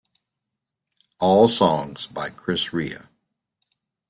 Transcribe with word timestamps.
All 1.19 1.47
songs 1.47 2.07
by 2.07 2.31
Chris 2.31 2.73
Rea. 2.73 2.95